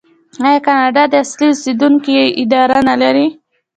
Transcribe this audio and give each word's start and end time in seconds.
آیا 0.45 0.59
کاناډا 0.65 1.03
د 1.09 1.13
اصلي 1.23 1.45
اوسیدونکو 1.49 2.13
اداره 2.41 2.77
نلري؟ 2.89 3.27